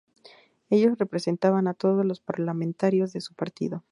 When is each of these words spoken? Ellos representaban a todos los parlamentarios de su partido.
Ellos 0.71 0.97
representaban 0.97 1.67
a 1.67 1.75
todos 1.75 2.03
los 2.03 2.21
parlamentarios 2.21 3.13
de 3.13 3.21
su 3.21 3.35
partido. 3.35 3.85